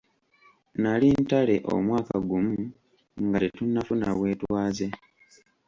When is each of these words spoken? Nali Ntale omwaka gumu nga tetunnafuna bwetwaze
Nali 0.81 1.07
Ntale 1.21 1.55
omwaka 1.73 2.15
gumu 2.29 2.55
nga 3.25 3.37
tetunnafuna 3.43 4.07
bwetwaze 4.17 4.87